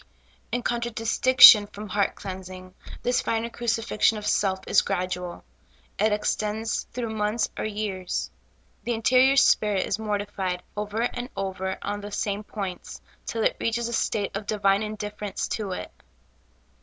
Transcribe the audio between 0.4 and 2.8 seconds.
In contradistinction from heart cleansing,